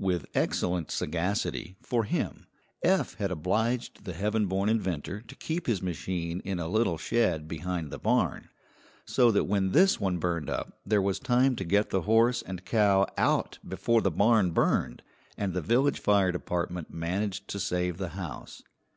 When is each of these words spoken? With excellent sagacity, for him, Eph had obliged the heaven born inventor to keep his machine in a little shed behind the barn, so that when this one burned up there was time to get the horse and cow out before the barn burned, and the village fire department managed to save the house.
With 0.00 0.26
excellent 0.34 0.90
sagacity, 0.90 1.76
for 1.80 2.02
him, 2.02 2.48
Eph 2.82 3.14
had 3.18 3.30
obliged 3.30 4.04
the 4.04 4.14
heaven 4.14 4.46
born 4.46 4.68
inventor 4.68 5.20
to 5.20 5.34
keep 5.36 5.68
his 5.68 5.80
machine 5.80 6.40
in 6.40 6.58
a 6.58 6.66
little 6.66 6.98
shed 6.98 7.46
behind 7.46 7.92
the 7.92 7.98
barn, 8.00 8.48
so 9.04 9.30
that 9.30 9.44
when 9.44 9.70
this 9.70 10.00
one 10.00 10.18
burned 10.18 10.50
up 10.50 10.80
there 10.84 11.00
was 11.00 11.20
time 11.20 11.54
to 11.54 11.64
get 11.64 11.90
the 11.90 12.02
horse 12.02 12.42
and 12.42 12.64
cow 12.64 13.06
out 13.16 13.60
before 13.64 14.00
the 14.02 14.10
barn 14.10 14.50
burned, 14.50 15.04
and 15.38 15.54
the 15.54 15.62
village 15.62 16.00
fire 16.00 16.32
department 16.32 16.92
managed 16.92 17.46
to 17.46 17.60
save 17.60 17.96
the 17.96 18.08
house. 18.18 18.64